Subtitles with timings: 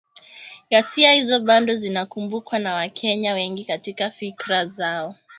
[0.71, 5.15] Ghasia hizo bado zinakumbukwa na Wakenya wengi katika fikra zao